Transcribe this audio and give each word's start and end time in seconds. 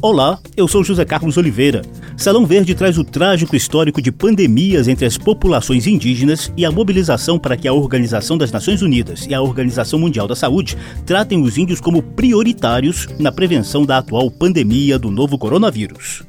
Olá, 0.00 0.38
eu 0.56 0.68
sou 0.68 0.84
José 0.84 1.04
Carlos 1.04 1.36
Oliveira. 1.36 1.82
Salão 2.16 2.46
Verde 2.46 2.72
traz 2.72 2.96
o 2.98 3.02
trágico 3.02 3.56
histórico 3.56 4.00
de 4.00 4.12
pandemias 4.12 4.86
entre 4.86 5.04
as 5.04 5.18
populações 5.18 5.88
indígenas 5.88 6.52
e 6.56 6.64
a 6.64 6.70
mobilização 6.70 7.36
para 7.36 7.56
que 7.56 7.66
a 7.66 7.72
Organização 7.72 8.38
das 8.38 8.52
Nações 8.52 8.80
Unidas 8.80 9.26
e 9.28 9.34
a 9.34 9.42
Organização 9.42 9.98
Mundial 9.98 10.28
da 10.28 10.36
Saúde 10.36 10.78
tratem 11.04 11.42
os 11.42 11.58
índios 11.58 11.80
como 11.80 12.00
prioritários 12.00 13.08
na 13.18 13.32
prevenção 13.32 13.84
da 13.84 13.98
atual 13.98 14.30
pandemia 14.30 15.00
do 15.00 15.10
novo 15.10 15.36
coronavírus. 15.36 16.22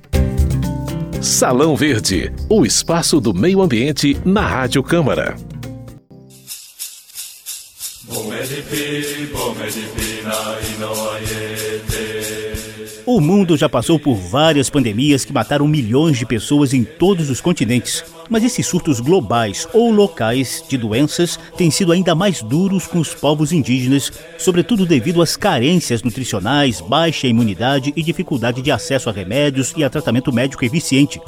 Salão 1.22 1.76
Verde, 1.76 2.34
o 2.50 2.66
espaço 2.66 3.22
do 3.22 3.36
meio 3.36 3.62
ambiente 3.62 4.18
na 4.26 4.42
Rádio 4.42 4.82
Câmara. 4.82 5.36
O 13.12 13.20
mundo 13.20 13.58
já 13.58 13.68
passou 13.68 13.98
por 13.98 14.14
várias 14.14 14.70
pandemias 14.70 15.26
que 15.26 15.34
mataram 15.34 15.68
milhões 15.68 16.16
de 16.20 16.28
pessoas 16.28 16.76
em 16.76 16.84
todos 16.84 17.32
os 17.32 17.42
continentes. 17.42 18.04
Mas 18.30 18.44
esses 18.44 18.68
surtos 18.68 19.00
globais 19.00 19.68
ou 19.74 19.90
locais 19.90 20.64
de 20.70 20.78
doenças 20.78 21.40
têm 21.58 21.72
sido 21.72 21.92
ainda 21.92 22.14
mais 22.14 22.44
duros 22.44 22.86
com 22.86 23.00
os 23.00 23.16
povos 23.16 23.52
indígenas, 23.52 24.12
sobretudo 24.38 24.86
devido 24.86 25.24
às 25.24 25.36
carências 25.36 26.04
nutricionais, 26.04 26.82
baixa 26.82 27.26
imunidade 27.26 27.92
e 27.96 28.04
dificuldade 28.04 28.62
de 28.62 28.70
acesso 28.70 29.10
a 29.10 29.12
remédios 29.12 29.74
e 29.76 29.84
a 29.84 29.90
tratamento 29.90 30.32
médico 30.32 30.64
eficiente. 30.64 31.20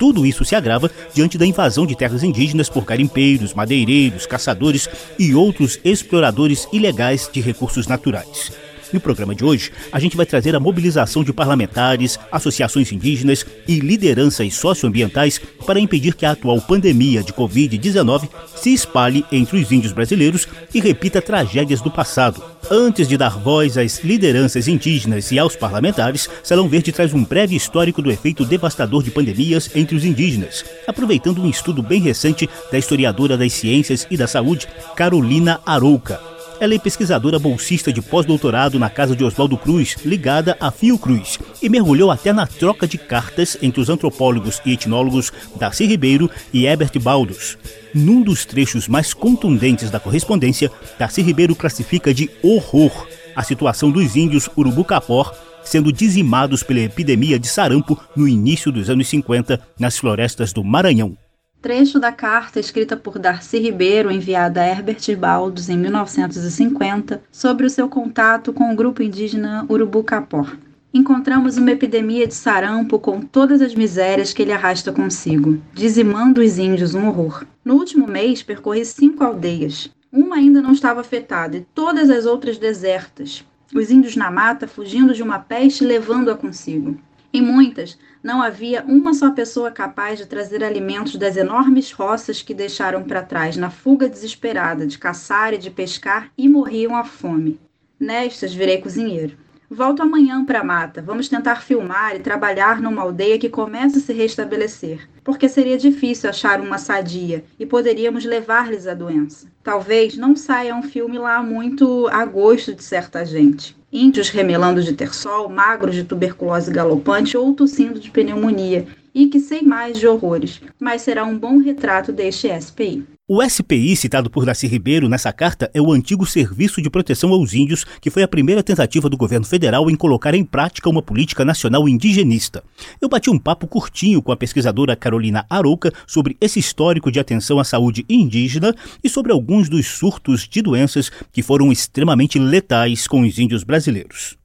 Tudo 0.00 0.26
isso 0.26 0.44
se 0.44 0.56
agrava 0.56 0.90
diante 1.14 1.38
da 1.38 1.46
invasão 1.46 1.86
de 1.86 1.94
terras 1.94 2.24
indígenas 2.24 2.68
por 2.68 2.84
garimpeiros, 2.84 3.54
madeireiros, 3.54 4.26
caçadores 4.26 4.88
e 5.16 5.32
outros 5.32 5.78
exploradores 5.84 6.66
ilegais 6.72 7.30
de 7.32 7.40
recursos 7.40 7.86
naturais. 7.86 8.50
No 8.92 9.00
programa 9.00 9.34
de 9.34 9.44
hoje, 9.44 9.70
a 9.92 10.00
gente 10.00 10.16
vai 10.16 10.26
trazer 10.26 10.54
a 10.56 10.60
mobilização 10.60 11.22
de 11.22 11.32
parlamentares, 11.32 12.18
associações 12.32 12.90
indígenas 12.90 13.46
e 13.68 13.78
lideranças 13.78 14.54
socioambientais 14.54 15.40
para 15.64 15.78
impedir 15.78 16.14
que 16.14 16.26
a 16.26 16.32
atual 16.32 16.60
pandemia 16.60 17.22
de 17.22 17.32
Covid-19 17.32 18.28
se 18.56 18.72
espalhe 18.74 19.24
entre 19.30 19.58
os 19.58 19.70
índios 19.70 19.92
brasileiros 19.92 20.48
e 20.74 20.80
repita 20.80 21.22
tragédias 21.22 21.80
do 21.80 21.90
passado. 21.90 22.42
Antes 22.70 23.06
de 23.06 23.16
dar 23.16 23.38
voz 23.38 23.78
às 23.78 24.02
lideranças 24.02 24.66
indígenas 24.66 25.30
e 25.30 25.38
aos 25.38 25.54
parlamentares, 25.56 26.28
Salão 26.42 26.68
Verde 26.68 26.92
traz 26.92 27.14
um 27.14 27.24
breve 27.24 27.54
histórico 27.54 28.02
do 28.02 28.10
efeito 28.10 28.44
devastador 28.44 29.02
de 29.02 29.10
pandemias 29.10 29.70
entre 29.74 29.96
os 29.96 30.04
indígenas, 30.04 30.64
aproveitando 30.86 31.42
um 31.42 31.48
estudo 31.48 31.82
bem 31.82 32.00
recente 32.00 32.48
da 32.70 32.78
historiadora 32.78 33.36
das 33.36 33.52
ciências 33.52 34.06
e 34.10 34.16
da 34.16 34.26
saúde, 34.26 34.66
Carolina 34.96 35.60
Arouca. 35.64 36.29
Ela 36.60 36.74
é 36.74 36.78
pesquisadora 36.78 37.38
bolsista 37.38 37.90
de 37.90 38.02
pós-doutorado 38.02 38.78
na 38.78 38.90
casa 38.90 39.16
de 39.16 39.24
Oswaldo 39.24 39.56
Cruz, 39.56 39.96
ligada 40.04 40.58
a 40.60 40.70
Fiocruz, 40.70 41.38
e 41.62 41.70
mergulhou 41.70 42.10
até 42.10 42.34
na 42.34 42.46
troca 42.46 42.86
de 42.86 42.98
cartas 42.98 43.56
entre 43.62 43.80
os 43.80 43.88
antropólogos 43.88 44.60
e 44.66 44.74
etnólogos 44.74 45.32
Darcy 45.58 45.86
Ribeiro 45.86 46.30
e 46.52 46.66
Herbert 46.66 46.92
Baldos. 47.00 47.56
Num 47.94 48.20
dos 48.20 48.44
trechos 48.44 48.86
mais 48.86 49.14
contundentes 49.14 49.90
da 49.90 49.98
correspondência, 49.98 50.70
Darcy 50.98 51.22
Ribeiro 51.22 51.56
classifica 51.56 52.12
de 52.12 52.28
horror 52.42 53.08
a 53.34 53.42
situação 53.42 53.90
dos 53.90 54.14
índios 54.14 54.50
Urubu-Capor 54.54 55.34
sendo 55.64 55.92
dizimados 55.92 56.62
pela 56.62 56.80
epidemia 56.80 57.38
de 57.38 57.48
sarampo 57.48 57.98
no 58.14 58.28
início 58.28 58.70
dos 58.70 58.90
anos 58.90 59.08
50 59.08 59.60
nas 59.78 59.98
florestas 59.98 60.52
do 60.52 60.64
Maranhão. 60.64 61.16
Trecho 61.62 62.00
da 62.00 62.10
carta 62.10 62.58
escrita 62.58 62.96
por 62.96 63.18
Darcy 63.18 63.58
Ribeiro, 63.58 64.10
enviada 64.10 64.62
a 64.62 64.66
Herbert 64.66 65.14
Baldos 65.18 65.68
em 65.68 65.76
1950, 65.76 67.22
sobre 67.30 67.66
o 67.66 67.70
seu 67.70 67.86
contato 67.86 68.50
com 68.50 68.72
o 68.72 68.74
grupo 68.74 69.02
indígena 69.02 69.66
Urubu-Capor. 69.68 70.56
Encontramos 70.92 71.58
uma 71.58 71.70
epidemia 71.70 72.26
de 72.26 72.32
sarampo 72.32 72.98
com 72.98 73.20
todas 73.20 73.60
as 73.60 73.74
misérias 73.74 74.32
que 74.32 74.40
ele 74.40 74.52
arrasta 74.52 74.90
consigo, 74.90 75.60
dizimando 75.74 76.40
os 76.40 76.56
índios 76.56 76.94
um 76.94 77.06
horror. 77.06 77.44
No 77.62 77.74
último 77.74 78.06
mês, 78.06 78.42
percorri 78.42 78.82
cinco 78.86 79.22
aldeias. 79.22 79.90
Uma 80.10 80.36
ainda 80.36 80.62
não 80.62 80.72
estava 80.72 81.02
afetada 81.02 81.58
e 81.58 81.66
todas 81.74 82.08
as 82.08 82.24
outras 82.24 82.56
desertas. 82.56 83.44
Os 83.74 83.90
índios 83.90 84.16
na 84.16 84.30
mata 84.30 84.66
fugindo 84.66 85.12
de 85.12 85.22
uma 85.22 85.38
peste 85.38 85.84
levando-a 85.84 86.34
consigo. 86.34 86.96
Em 87.32 87.40
muitas, 87.40 87.96
não 88.22 88.42
havia 88.42 88.82
uma 88.82 89.14
só 89.14 89.30
pessoa 89.30 89.70
capaz 89.70 90.18
de 90.18 90.26
trazer 90.26 90.64
alimentos 90.64 91.14
das 91.14 91.36
enormes 91.36 91.92
roças 91.92 92.42
que 92.42 92.52
deixaram 92.52 93.04
para 93.04 93.22
trás 93.22 93.56
na 93.56 93.70
fuga 93.70 94.08
desesperada 94.08 94.84
de 94.84 94.98
caçar 94.98 95.54
e 95.54 95.58
de 95.58 95.70
pescar 95.70 96.32
e 96.36 96.48
morriam 96.48 96.96
à 96.96 97.04
fome. 97.04 97.60
Nestas 98.00 98.52
virei 98.52 98.78
cozinheiro. 98.78 99.36
Volto 99.72 100.02
amanhã 100.02 100.44
para 100.44 100.62
a 100.62 100.64
mata. 100.64 101.00
Vamos 101.00 101.28
tentar 101.28 101.62
filmar 101.62 102.16
e 102.16 102.18
trabalhar 102.18 102.82
numa 102.82 103.02
aldeia 103.02 103.38
que 103.38 103.48
começa 103.48 103.98
a 103.98 104.00
se 104.00 104.12
restabelecer, 104.12 105.08
porque 105.22 105.48
seria 105.48 105.78
difícil 105.78 106.28
achar 106.28 106.60
uma 106.60 106.76
sadia 106.76 107.44
e 107.56 107.64
poderíamos 107.64 108.24
levar-lhes 108.24 108.88
a 108.88 108.94
doença. 108.94 109.46
Talvez 109.62 110.16
não 110.16 110.34
saia 110.34 110.74
um 110.74 110.82
filme 110.82 111.18
lá 111.18 111.40
muito 111.40 112.08
a 112.08 112.24
gosto 112.24 112.74
de 112.74 112.82
certa 112.82 113.24
gente. 113.24 113.76
Índios 113.92 114.28
remelando 114.28 114.82
de 114.82 114.92
terçol, 114.92 115.48
magros 115.48 115.94
de 115.94 116.02
tuberculose 116.02 116.72
galopante 116.72 117.36
ou 117.36 117.54
tossindo 117.54 118.00
de 118.00 118.10
pneumonia, 118.10 118.88
e 119.14 119.26
que 119.26 119.40
sei 119.40 119.62
mais 119.62 119.98
de 119.98 120.06
horrores, 120.06 120.60
mas 120.78 121.02
será 121.02 121.24
um 121.24 121.38
bom 121.38 121.58
retrato 121.58 122.12
deste 122.12 122.48
SPI. 122.60 123.04
O 123.32 123.40
SPI, 123.48 123.94
citado 123.94 124.28
por 124.28 124.44
Darcy 124.44 124.66
Ribeiro 124.66 125.08
nessa 125.08 125.32
carta, 125.32 125.70
é 125.72 125.80
o 125.80 125.92
antigo 125.92 126.26
Serviço 126.26 126.82
de 126.82 126.90
Proteção 126.90 127.30
aos 127.30 127.54
Índios, 127.54 127.84
que 128.00 128.10
foi 128.10 128.24
a 128.24 128.28
primeira 128.28 128.60
tentativa 128.60 129.08
do 129.08 129.16
governo 129.16 129.46
federal 129.46 129.88
em 129.88 129.94
colocar 129.94 130.34
em 130.34 130.44
prática 130.44 130.90
uma 130.90 131.00
política 131.00 131.44
nacional 131.44 131.88
indigenista. 131.88 132.64
Eu 133.00 133.08
bati 133.08 133.30
um 133.30 133.38
papo 133.38 133.68
curtinho 133.68 134.20
com 134.20 134.32
a 134.32 134.36
pesquisadora 134.36 134.96
Carolina 134.96 135.46
Arouca 135.48 135.92
sobre 136.08 136.36
esse 136.40 136.58
histórico 136.58 137.08
de 137.08 137.20
atenção 137.20 137.60
à 137.60 137.64
saúde 137.64 138.04
indígena 138.08 138.74
e 139.04 139.08
sobre 139.08 139.30
alguns 139.30 139.68
dos 139.68 139.86
surtos 139.86 140.48
de 140.48 140.60
doenças 140.60 141.08
que 141.30 141.40
foram 141.40 141.70
extremamente 141.70 142.36
letais 142.36 143.06
com 143.06 143.20
os 143.20 143.38
índios 143.38 143.62
brasileiros. 143.62 144.36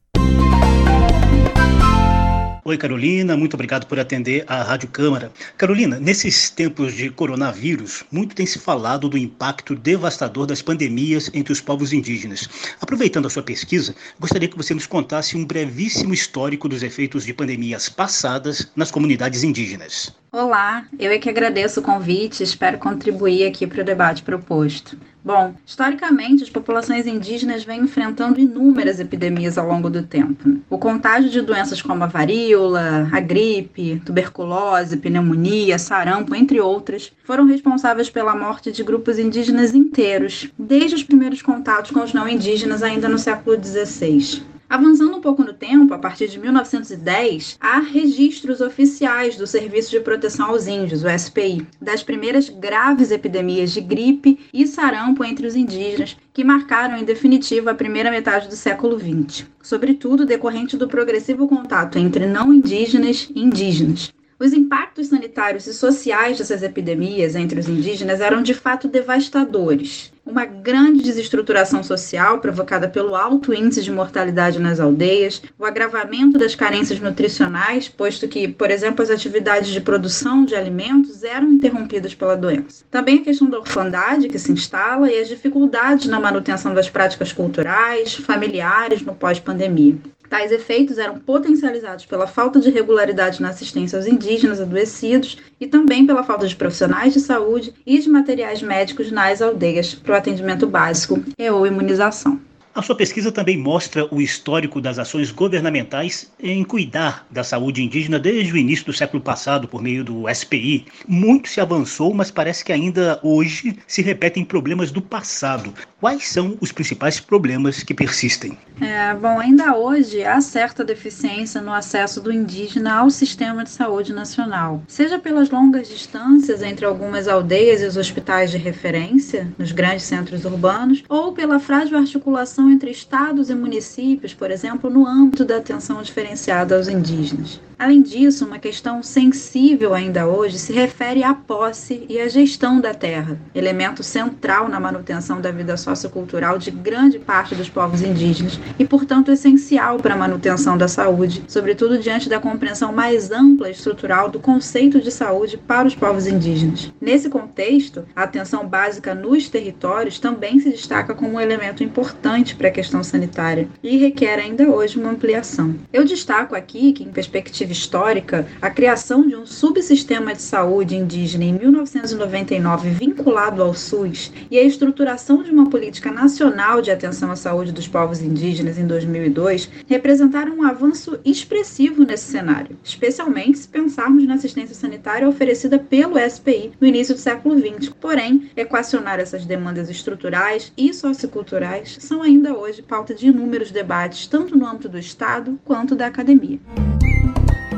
Oi, 2.68 2.76
Carolina, 2.76 3.36
muito 3.36 3.54
obrigado 3.54 3.86
por 3.86 3.96
atender 3.96 4.42
a 4.48 4.60
Rádio 4.60 4.88
Câmara. 4.88 5.30
Carolina, 5.56 6.00
nesses 6.00 6.50
tempos 6.50 6.94
de 6.94 7.08
coronavírus, 7.10 8.02
muito 8.10 8.34
tem 8.34 8.44
se 8.44 8.58
falado 8.58 9.08
do 9.08 9.16
impacto 9.16 9.76
devastador 9.76 10.46
das 10.46 10.62
pandemias 10.62 11.30
entre 11.32 11.52
os 11.52 11.60
povos 11.60 11.92
indígenas. 11.92 12.48
Aproveitando 12.80 13.26
a 13.26 13.30
sua 13.30 13.44
pesquisa, 13.44 13.94
gostaria 14.18 14.48
que 14.48 14.56
você 14.56 14.74
nos 14.74 14.84
contasse 14.84 15.36
um 15.36 15.44
brevíssimo 15.44 16.12
histórico 16.12 16.68
dos 16.68 16.82
efeitos 16.82 17.24
de 17.24 17.32
pandemias 17.32 17.88
passadas 17.88 18.68
nas 18.74 18.90
comunidades 18.90 19.44
indígenas. 19.44 20.12
Olá, 20.32 20.84
eu 20.98 21.12
é 21.12 21.18
que 21.20 21.30
agradeço 21.30 21.78
o 21.78 21.84
convite 21.84 22.42
espero 22.42 22.78
contribuir 22.78 23.46
aqui 23.46 23.64
para 23.64 23.82
o 23.82 23.84
debate 23.84 24.24
proposto. 24.24 24.98
Bom, 25.26 25.56
historicamente, 25.66 26.44
as 26.44 26.50
populações 26.50 27.04
indígenas 27.04 27.64
vêm 27.64 27.80
enfrentando 27.80 28.38
inúmeras 28.38 29.00
epidemias 29.00 29.58
ao 29.58 29.66
longo 29.66 29.90
do 29.90 30.04
tempo. 30.04 30.60
O 30.70 30.78
contágio 30.78 31.28
de 31.28 31.40
doenças 31.40 31.82
como 31.82 32.04
a 32.04 32.06
varíola, 32.06 33.08
a 33.10 33.18
gripe, 33.18 34.00
tuberculose, 34.06 34.98
pneumonia, 34.98 35.80
sarampo, 35.80 36.32
entre 36.32 36.60
outras, 36.60 37.10
foram 37.24 37.44
responsáveis 37.44 38.08
pela 38.08 38.36
morte 38.36 38.70
de 38.70 38.84
grupos 38.84 39.18
indígenas 39.18 39.74
inteiros, 39.74 40.48
desde 40.56 40.94
os 40.94 41.02
primeiros 41.02 41.42
contatos 41.42 41.90
com 41.90 42.04
os 42.04 42.12
não 42.12 42.28
indígenas 42.28 42.80
ainda 42.80 43.08
no 43.08 43.18
século 43.18 43.60
XVI. 43.60 44.44
Avançando 44.68 45.16
um 45.16 45.20
pouco 45.20 45.44
no 45.44 45.52
tempo, 45.52 45.94
a 45.94 45.98
partir 45.98 46.28
de 46.28 46.40
1910, 46.40 47.56
há 47.60 47.78
registros 47.78 48.60
oficiais 48.60 49.36
do 49.36 49.46
Serviço 49.46 49.90
de 49.92 50.00
Proteção 50.00 50.46
aos 50.46 50.66
Índios, 50.66 51.04
o 51.04 51.08
SPI, 51.08 51.64
das 51.80 52.02
primeiras 52.02 52.48
graves 52.48 53.12
epidemias 53.12 53.70
de 53.70 53.80
gripe 53.80 54.40
e 54.52 54.66
sarampo 54.66 55.24
entre 55.24 55.46
os 55.46 55.54
indígenas, 55.54 56.16
que 56.34 56.42
marcaram 56.42 56.98
em 56.98 57.04
definitivo 57.04 57.70
a 57.70 57.74
primeira 57.74 58.10
metade 58.10 58.48
do 58.48 58.56
século 58.56 58.98
XX, 58.98 59.46
sobretudo 59.62 60.26
decorrente 60.26 60.76
do 60.76 60.88
progressivo 60.88 61.46
contato 61.46 61.96
entre 61.96 62.26
não 62.26 62.52
indígenas 62.52 63.28
e 63.32 63.40
indígenas. 63.40 64.12
Os 64.38 64.52
impactos 64.52 65.06
sanitários 65.06 65.66
e 65.66 65.72
sociais 65.72 66.36
dessas 66.36 66.62
epidemias 66.62 67.34
entre 67.34 67.58
os 67.58 67.70
indígenas 67.70 68.20
eram 68.20 68.42
de 68.42 68.52
fato 68.52 68.86
devastadores. 68.86 70.12
Uma 70.26 70.44
grande 70.44 71.02
desestruturação 71.02 71.82
social 71.82 72.38
provocada 72.38 72.86
pelo 72.86 73.14
alto 73.14 73.54
índice 73.54 73.82
de 73.82 73.90
mortalidade 73.90 74.58
nas 74.58 74.78
aldeias, 74.78 75.40
o 75.58 75.64
agravamento 75.64 76.36
das 76.36 76.54
carências 76.54 77.00
nutricionais, 77.00 77.88
posto 77.88 78.28
que, 78.28 78.46
por 78.46 78.70
exemplo, 78.70 79.02
as 79.02 79.08
atividades 79.08 79.70
de 79.70 79.80
produção 79.80 80.44
de 80.44 80.54
alimentos 80.54 81.22
eram 81.22 81.52
interrompidas 81.52 82.14
pela 82.14 82.36
doença. 82.36 82.84
Também 82.90 83.20
a 83.20 83.22
questão 83.22 83.48
da 83.48 83.60
orfandade 83.60 84.28
que 84.28 84.38
se 84.38 84.52
instala 84.52 85.10
e 85.10 85.18
as 85.18 85.28
dificuldades 85.28 86.08
na 86.08 86.20
manutenção 86.20 86.74
das 86.74 86.90
práticas 86.90 87.32
culturais, 87.32 88.14
familiares 88.16 89.00
no 89.00 89.14
pós-pandemia. 89.14 89.96
Tais 90.28 90.52
efeitos 90.52 90.98
eram 90.98 91.18
potencializados 91.18 92.04
pela 92.04 92.26
falta 92.26 92.60
de 92.60 92.70
regularidade 92.70 93.40
na 93.40 93.50
assistência 93.50 93.98
aos 93.98 94.06
indígenas 94.06 94.60
adoecidos 94.60 95.38
e 95.60 95.66
também 95.66 96.06
pela 96.06 96.24
falta 96.24 96.46
de 96.46 96.56
profissionais 96.56 97.12
de 97.12 97.20
saúde 97.20 97.72
e 97.86 97.98
de 97.98 98.08
materiais 98.08 98.62
médicos 98.62 99.10
nas 99.10 99.40
aldeias 99.40 99.94
para 99.94 100.14
o 100.14 100.16
atendimento 100.16 100.66
básico 100.66 101.22
e 101.38 101.50
ou 101.50 101.66
imunização. 101.66 102.40
A 102.76 102.82
sua 102.82 102.94
pesquisa 102.94 103.32
também 103.32 103.56
mostra 103.56 104.06
o 104.14 104.20
histórico 104.20 104.82
das 104.82 104.98
ações 104.98 105.30
governamentais 105.30 106.30
em 106.38 106.62
cuidar 106.62 107.26
da 107.30 107.42
saúde 107.42 107.82
indígena 107.82 108.18
desde 108.18 108.52
o 108.52 108.56
início 108.58 108.84
do 108.84 108.92
século 108.92 109.22
passado 109.22 109.66
por 109.66 109.80
meio 109.80 110.04
do 110.04 110.24
SPI. 110.28 110.84
Muito 111.08 111.48
se 111.48 111.58
avançou, 111.58 112.12
mas 112.12 112.30
parece 112.30 112.62
que 112.62 112.74
ainda 112.74 113.18
hoje 113.22 113.78
se 113.86 114.02
repetem 114.02 114.44
problemas 114.44 114.90
do 114.90 115.00
passado. 115.00 115.72
Quais 115.98 116.28
são 116.28 116.58
os 116.60 116.70
principais 116.70 117.18
problemas 117.18 117.82
que 117.82 117.94
persistem? 117.94 118.58
É, 118.78 119.14
bom, 119.14 119.40
ainda 119.40 119.74
hoje 119.74 120.22
há 120.22 120.38
certa 120.42 120.84
deficiência 120.84 121.62
no 121.62 121.72
acesso 121.72 122.20
do 122.20 122.30
indígena 122.30 122.96
ao 122.96 123.08
sistema 123.08 123.64
de 123.64 123.70
saúde 123.70 124.12
nacional, 124.12 124.82
seja 124.86 125.18
pelas 125.18 125.48
longas 125.48 125.88
distâncias 125.88 126.62
entre 126.62 126.84
algumas 126.84 127.26
aldeias 127.26 127.80
e 127.80 127.86
os 127.86 127.96
hospitais 127.96 128.50
de 128.50 128.58
referência 128.58 129.50
nos 129.56 129.72
grandes 129.72 130.04
centros 130.04 130.44
urbanos, 130.44 131.02
ou 131.08 131.32
pela 131.32 131.58
frágil 131.58 131.96
articulação 131.96 132.65
entre 132.70 132.90
estados 132.90 133.50
e 133.50 133.54
municípios, 133.54 134.34
por 134.34 134.50
exemplo, 134.50 134.90
no 134.90 135.06
âmbito 135.06 135.44
da 135.44 135.56
atenção 135.56 136.02
diferenciada 136.02 136.76
aos 136.76 136.88
indígenas. 136.88 137.60
Além 137.78 138.00
disso, 138.00 138.46
uma 138.46 138.58
questão 138.58 139.02
sensível 139.02 139.92
ainda 139.92 140.26
hoje 140.26 140.58
se 140.58 140.72
refere 140.72 141.22
à 141.22 141.34
posse 141.34 142.06
e 142.08 142.18
à 142.18 142.26
gestão 142.26 142.80
da 142.80 142.94
terra, 142.94 143.38
elemento 143.54 144.02
central 144.02 144.66
na 144.66 144.80
manutenção 144.80 145.42
da 145.42 145.50
vida 145.50 145.76
sociocultural 145.76 146.56
de 146.56 146.70
grande 146.70 147.18
parte 147.18 147.54
dos 147.54 147.68
povos 147.68 148.00
indígenas 148.00 148.58
e, 148.78 148.86
portanto, 148.86 149.30
essencial 149.30 149.98
para 149.98 150.14
a 150.14 150.16
manutenção 150.16 150.78
da 150.78 150.88
saúde, 150.88 151.44
sobretudo 151.46 151.98
diante 151.98 152.30
da 152.30 152.40
compreensão 152.40 152.94
mais 152.94 153.30
ampla 153.30 153.68
e 153.68 153.72
estrutural 153.72 154.30
do 154.30 154.40
conceito 154.40 154.98
de 154.98 155.10
saúde 155.10 155.58
para 155.58 155.86
os 155.86 155.94
povos 155.94 156.26
indígenas. 156.26 156.90
Nesse 156.98 157.28
contexto, 157.28 158.06
a 158.16 158.22
atenção 158.22 158.66
básica 158.66 159.14
nos 159.14 159.50
territórios 159.50 160.18
também 160.18 160.58
se 160.60 160.70
destaca 160.70 161.14
como 161.14 161.34
um 161.34 161.40
elemento 161.40 161.84
importante 161.84 162.56
para 162.56 162.68
a 162.68 162.72
questão 162.72 163.04
sanitária 163.04 163.68
e 163.82 163.98
requer 163.98 164.38
ainda 164.38 164.66
hoje 164.66 164.98
uma 164.98 165.10
ampliação. 165.10 165.74
Eu 165.92 166.06
destaco 166.06 166.54
aqui 166.54 166.94
que, 166.94 167.04
em 167.04 167.12
perspectiva 167.12 167.65
histórica, 167.72 168.46
a 168.60 168.70
criação 168.70 169.26
de 169.26 169.36
um 169.36 169.46
subsistema 169.46 170.34
de 170.34 170.42
saúde 170.42 170.96
indígena 170.96 171.44
em 171.44 171.52
1999 171.52 172.90
vinculado 172.90 173.62
ao 173.62 173.74
SUS 173.74 174.32
e 174.50 174.58
a 174.58 174.62
estruturação 174.62 175.42
de 175.42 175.50
uma 175.50 175.68
política 175.68 176.10
nacional 176.10 176.80
de 176.80 176.90
atenção 176.90 177.30
à 177.30 177.36
saúde 177.36 177.72
dos 177.72 177.88
povos 177.88 178.20
indígenas 178.20 178.78
em 178.78 178.86
2002 178.86 179.70
representaram 179.86 180.56
um 180.56 180.62
avanço 180.62 181.18
expressivo 181.24 182.04
nesse 182.04 182.30
cenário, 182.30 182.76
especialmente 182.82 183.58
se 183.58 183.68
pensarmos 183.68 184.24
na 184.26 184.34
assistência 184.34 184.74
sanitária 184.74 185.28
oferecida 185.28 185.78
pelo 185.78 186.18
SPI 186.18 186.72
no 186.80 186.86
início 186.86 187.14
do 187.14 187.20
século 187.20 187.58
XX. 187.58 187.92
Porém, 188.00 188.50
equacionar 188.56 189.20
essas 189.20 189.44
demandas 189.44 189.88
estruturais 189.88 190.72
e 190.76 190.92
socioculturais 190.92 191.98
são 192.00 192.22
ainda 192.22 192.56
hoje 192.56 192.82
pauta 192.82 193.14
de 193.14 193.28
inúmeros 193.28 193.70
debates, 193.70 194.26
tanto 194.26 194.56
no 194.56 194.66
âmbito 194.66 194.88
do 194.88 194.98
Estado 194.98 195.58
quanto 195.64 195.94
da 195.94 196.06
academia. 196.06 196.58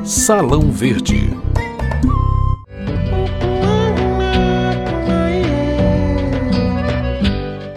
Salão 0.09 0.71
Verde. 0.71 1.29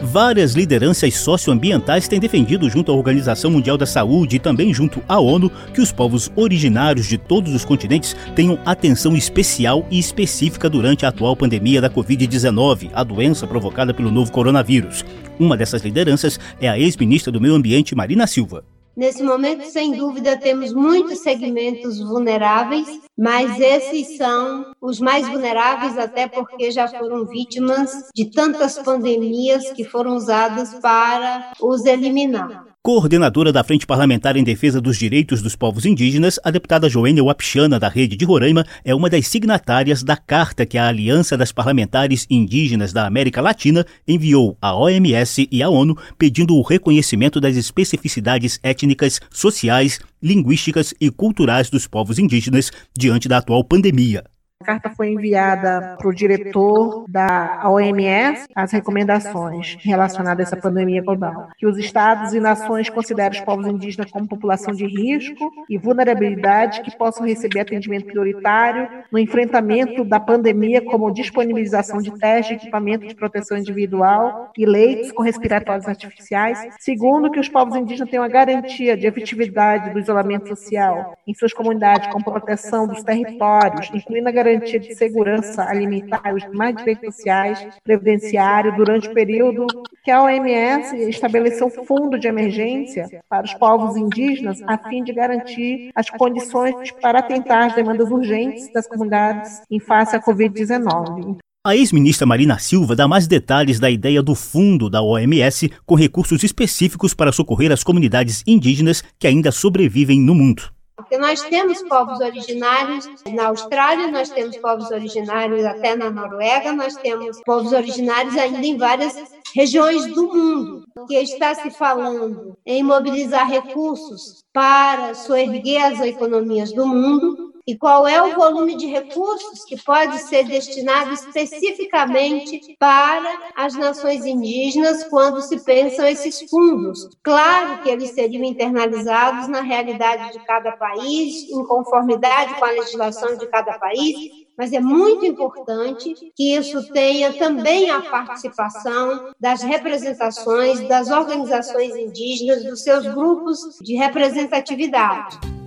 Várias 0.01 0.54
lideranças 0.54 1.18
socioambientais 1.18 2.07
têm 2.07 2.22
defendido 2.22 2.69
junto 2.69 2.89
à 2.89 2.95
Organização 2.95 3.51
Mundial 3.51 3.78
da 3.78 3.86
Saúde 3.86 4.38
e 4.38 4.39
também 4.39 4.74
junto 4.74 5.04
à 5.10 5.19
ONU 5.19 5.51
que 5.74 5.81
os 5.81 5.92
povos 5.92 6.31
originários 6.38 7.06
de 7.06 7.18
todos 7.18 7.54
os 7.54 7.66
continentes 7.66 8.16
tenham 8.34 8.57
atenção 8.66 9.13
especial 9.18 9.86
e 9.92 10.00
específica 10.00 10.69
durante 10.69 11.06
a 11.06 11.10
atual 11.10 11.36
pandemia 11.36 11.81
da 11.81 11.89
Covid-19, 11.89 12.92
a 12.94 13.04
doença 13.04 13.45
provocada 13.45 13.94
pelo 13.94 14.10
novo 14.10 14.31
coronavírus. 14.31 15.04
Uma 15.38 15.57
dessas 15.57 15.81
lideranças 15.81 16.39
é 16.62 16.69
a 16.69 16.80
ex-ministra 16.80 17.30
do 17.30 17.42
Meio 17.42 17.56
Ambiente, 17.56 17.94
Marina 17.94 18.25
Silva. 18.25 18.63
Nesse 18.95 19.23
momento, 19.23 19.63
sem 19.65 19.93
dúvida, 19.93 20.38
temos 20.38 20.73
muitos 20.73 21.19
segmentos 21.19 21.99
vulneráveis, 21.99 22.88
mas 23.17 23.59
esses 23.59 24.17
são 24.17 24.73
os 24.81 24.99
mais 24.99 25.27
vulneráveis, 25.27 25.97
até 25.97 26.27
porque 26.27 26.71
já 26.71 26.88
foram 26.88 27.25
vítimas 27.25 28.09
de 28.13 28.29
tantas 28.29 28.77
pandemias 28.79 29.71
que 29.71 29.85
foram 29.85 30.15
usadas 30.15 30.73
para 30.81 31.53
os 31.61 31.85
eliminar. 31.85 32.70
Coordenadora 32.83 33.51
da 33.51 33.63
Frente 33.63 33.86
Parlamentar 33.86 34.36
em 34.36 34.44
Defesa 34.44 34.81
dos 34.81 34.98
Direitos 34.98 35.39
dos 35.39 35.56
Povos 35.56 35.86
Indígenas, 35.86 36.39
a 36.44 36.50
deputada 36.50 36.89
Joênia 36.89 37.24
Wapichana, 37.24 37.80
da 37.80 37.88
Rede 37.88 38.18
de 38.18 38.25
Roraima, 38.25 38.66
é 38.83 38.95
uma 38.95 39.07
das 39.07 39.28
signatárias 39.28 40.01
da 40.01 40.18
carta 40.18 40.66
que 40.66 40.80
a 40.80 40.88
Aliança 40.88 41.38
das 41.38 41.51
Parlamentares 41.51 42.25
Indígenas 42.28 42.92
da 42.92 43.06
América 43.06 43.39
Latina 43.39 43.86
enviou 44.07 44.57
à 44.60 44.75
OMS 44.75 45.48
e 45.51 45.62
à 45.62 45.69
ONU 45.69 45.95
pedindo 46.18 46.56
o 46.56 46.63
reconhecimento 46.63 47.39
das 47.39 47.56
especificidades 47.56 48.60
étnicas, 48.63 49.19
sociais, 49.30 50.00
linguísticas 50.19 50.92
e 51.00 51.12
culturais 51.12 51.69
dos 51.69 51.86
povos 51.86 52.18
indígenas 52.18 52.72
diante 52.98 53.30
da 53.30 53.38
atual 53.38 53.63
pandemia. 53.63 54.24
A 54.62 54.63
carta 54.63 54.92
foi 54.92 55.10
enviada 55.10 55.96
para 55.98 56.08
o 56.08 56.13
diretor 56.13 57.06
da 57.10 57.63
OMS 57.66 58.46
as 58.56 58.72
recomendações 58.72 59.75
relacionadas 59.81 60.46
a 60.46 60.50
essa 60.50 60.62
pandemia 60.62 61.02
global, 61.02 61.50
que 61.58 61.66
os 61.66 61.80
estados 61.80 62.31
e 62.36 62.40
nações 62.40 62.88
considerem 62.88 63.40
os 63.40 63.44
povos 63.44 63.66
indígenas 63.66 64.12
como 64.12 64.28
população 64.28 64.72
de 64.72 64.86
risco 64.86 65.52
e 65.68 65.80
vulnerabilidade 65.80 66.81
que 66.81 66.96
possam 66.96 67.25
receber 67.25 67.62
atendimento 67.62 68.06
prioritário 68.06 68.88
no 69.12 69.18
enfrentamento 69.18 70.06
da 70.06 70.19
pandemia, 70.19 70.80
como 70.80 71.12
disponibilização 71.12 72.00
de 72.00 72.12
testes, 72.19 72.58
equipamento 72.58 73.08
de 73.08 73.16
proteção 73.16 73.58
individual 73.58 74.52
e 74.56 74.63
leitos 74.63 75.12
com 75.12 75.24
respiratórios 75.24 75.88
artificiais. 75.88 76.68
Segundo, 76.80 77.31
que 77.31 77.40
os 77.40 77.50
povos 77.50 77.75
indígenas 77.75 78.12
tenham 78.12 78.24
a 78.24 78.28
garantia 78.28 78.96
de 78.96 79.08
efetividade 79.08 79.90
do 79.90 79.98
isolamento 79.98 80.50
social 80.50 81.18
em 81.25 81.34
suas 81.34 81.52
comunidades, 81.52 82.08
com 82.13 82.22
proteção 82.22 82.88
dos 82.88 83.04
territórios, 83.04 83.90
incluindo 83.92 84.30
a 84.30 84.31
garantia 84.31 84.50
garantia 84.51 84.80
de 84.80 84.95
segurança 84.95 85.63
alimentar 85.63 86.21
e 86.25 86.33
os 86.33 86.44
direitos 86.77 87.15
sociais, 87.15 87.68
previdenciário, 87.83 88.75
durante 88.75 89.07
o 89.07 89.13
período 89.13 89.65
que 90.03 90.12
a 90.12 90.24
OMS 90.24 90.95
estabeleceu 91.09 91.68
um 91.68 91.86
fundo 91.86 92.19
de 92.19 92.27
emergência 92.27 93.07
para 93.30 93.45
os 93.45 93.53
povos 93.53 93.95
indígenas, 93.95 94.62
a 94.68 94.77
fim 94.77 95.03
de 95.03 95.13
garantir 95.13 95.92
as 95.95 96.09
condições 96.09 96.92
para 97.01 97.19
atentar 97.19 97.68
às 97.68 97.75
demandas 97.75 98.09
urgentes 98.09 98.71
das 98.74 98.88
comunidades 98.88 99.62
em 99.69 99.80
face 99.80 100.15
à 100.15 100.21
Covid-19. 100.21 101.38
A 101.63 101.75
ex-ministra 101.75 102.25
Marina 102.25 102.57
Silva 102.57 102.95
dá 102.95 103.07
mais 103.07 103.27
detalhes 103.27 103.80
da 103.80 103.88
ideia 103.88 104.24
do 104.24 104.33
fundo 104.33 104.89
da 104.89 105.01
OMS 105.03 105.71
com 105.86 105.94
recursos 105.94 106.44
específicos 106.44 107.13
para 107.13 107.31
socorrer 107.31 107.71
as 107.71 107.83
comunidades 107.83 108.44
indígenas 108.48 109.03
que 109.19 109.27
ainda 109.27 109.51
sobrevivem 109.51 110.19
no 110.19 110.33
mundo. 110.33 110.72
Porque 111.01 111.17
nós 111.17 111.41
temos 111.41 111.81
povos 111.84 112.20
originários. 112.20 113.08
na 113.34 113.48
Austrália, 113.48 114.08
nós 114.08 114.29
temos 114.29 114.58
povos 114.58 114.89
originários. 114.91 115.65
até 115.65 115.96
na 115.96 116.10
Noruega, 116.10 116.72
nós 116.74 116.96
temos 116.96 117.41
povos 117.43 117.74
originários 117.74 118.38
ainda 118.38 118.65
em 118.65 118.77
várias 118.77 119.15
regiões 119.53 120.05
do 120.08 120.27
mundo, 120.27 120.86
que 121.08 121.15
está 121.15 121.53
se 121.55 121.70
falando 121.72 122.58
em 122.65 122.84
mobilizar 122.84 123.50
recursos 123.50 124.43
para 124.53 125.13
soerguer 125.13 125.86
as 125.86 126.01
economias 126.01 126.72
do 126.72 126.88
mundo, 126.88 127.50
e 127.72 127.78
qual 127.78 128.06
é 128.06 128.22
o 128.22 128.36
volume 128.36 128.75
de 128.75 128.86
recursos 128.86 129.63
que 129.63 129.82
pode 129.82 130.18
ser 130.24 130.44
destinado 130.44 131.13
especificamente 131.13 132.75
para 132.78 133.54
as 133.56 133.75
nações 133.75 134.25
indígenas 134.25 135.06
quando 135.06 135.42
se 135.42 135.58
pensam 135.63 136.06
esses 136.06 136.50
fundos. 136.50 137.08
Claro 137.24 137.82
que 137.82 137.90
eles 137.90 138.10
seriam 138.10 138.44
internalizados 138.44 139.48
na 139.48 139.62
realidade 139.62 140.34
de 140.34 140.40
cada 140.46 140.74
país, 140.74 141.50
em 141.50 141.63
conformidade 141.63 142.56
com 142.56 142.66
a 142.66 142.72
legislação 142.72 143.38
de 143.38 143.48
cada 143.48 143.80
país, 143.80 144.18
mas 144.58 144.74
é 144.74 144.82
muito 144.82 145.25
importante 145.25 146.13
que 146.36 146.54
isso 146.54 146.92
tenha 146.92 147.32
também 147.32 147.90
a 147.90 148.01
participação 148.01 149.32
das 149.40 149.62
representações 149.63 150.86
das 150.90 151.10
organizações 151.10 151.96
indígenas, 151.96 152.66
dos 152.66 152.84
seus 152.84 153.08
grupos 153.08 153.80
de 153.82 153.96
representatividade. 153.96 155.61